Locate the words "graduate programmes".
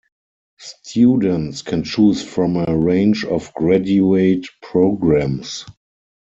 3.53-5.63